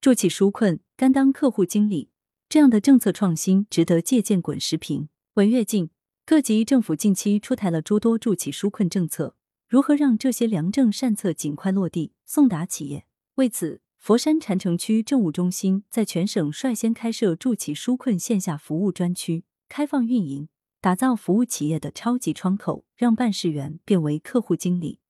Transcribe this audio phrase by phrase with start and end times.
[0.00, 2.10] 助企纾困，甘当客户经理，
[2.48, 4.40] 这样的政策创新值得借鉴。
[4.40, 5.90] 滚石屏文跃进，
[6.24, 9.34] 各级政府近期出台了诸多助企纾困政策，
[9.66, 13.06] 如何让这些良政善策尽快落地，送达企业？
[13.34, 20.48] 为此，佛山禅城区政务中心在全省率先开设助企纾困线下服务专区，开放运营，
[20.80, 25.00] 打造服务企业的超级窗口，让办事员变为客户经理，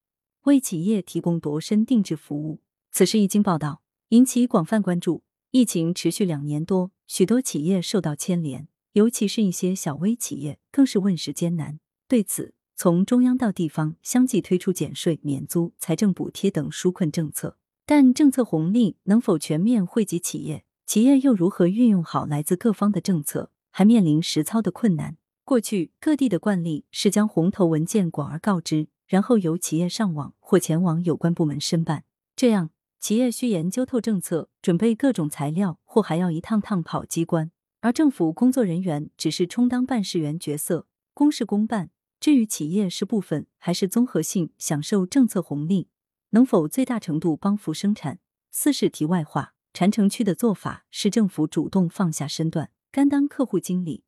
[0.45, 2.63] 为企业提供度身定制服务。
[2.91, 3.83] 此事一经报道。
[4.11, 5.23] 引起广泛关注。
[5.51, 11.79] 疫情持续两年多，许多企业受到牵连，尤其是一些小微企业，更是问世艰难。
[12.07, 20.65] 对此，从中央到地方相继推出减税、免租、财政补贴等纾困政策，但政策红利能否全面惠及企业？
[20.87, 23.51] 企业又如何运用好来自各方的政策？
[23.71, 25.19] 还面临实操的困难。
[25.45, 32.71] 过去各地的惯例是将红头文件广而告之，然后由企业上网或前往有关部门申办，这样。
[33.01, 41.91] 企业需研究透政策，准备各种材料，或还要一趟趟跑机关，而政府工作人员只是充当办事员角色，公事公办。
[42.21, 45.89] 至于企业是部分还是综合性享受政策红利，
[46.31, 48.19] 能否最大程度帮扶生产，
[48.51, 49.55] 四是题外话。
[49.73, 54.03] 禅城区的做法是政府主动放下身段，甘当客户经理，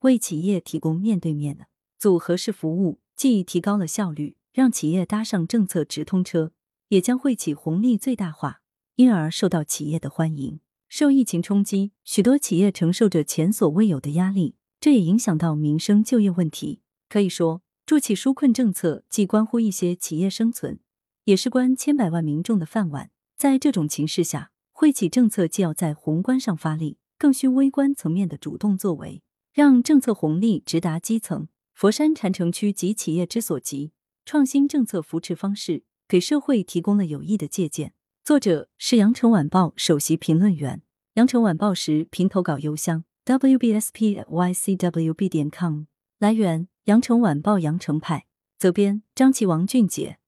[0.00, 1.66] 为企业提供面对面的
[1.98, 6.52] 组合式服务，既提高了效率，让企业搭上政策直通车。
[6.88, 8.60] 也将会起红利最大化，
[8.94, 10.60] 因而受到企业的欢迎。
[10.88, 16.80] 受疫情冲击，许多企业承受着前所未有的压力，这也影响到民生就业问题。
[17.08, 20.78] 可以说，助企纾困政策既关乎一些企业生存，
[21.24, 23.10] 也是关千百万民众的饭碗。
[23.36, 31.48] 在这种情势下，惠企政策既要在宏观上发力，更需微观层面的主动作为，让政策红利直达基层。
[31.74, 33.92] 佛山禅城区及企业之所急，
[34.24, 35.82] 创新政策扶持方式。
[36.08, 37.92] 给社会提供了有益的借鉴。
[38.24, 40.82] 作者是羊城晚报首席评论员，
[41.14, 43.68] 羊城晚报时评投稿邮箱：wbspycwb
[45.28, 45.84] 点 com。
[46.18, 48.26] 来源：羊城晚报羊城派。
[48.58, 50.18] 责编：张琪、王俊杰。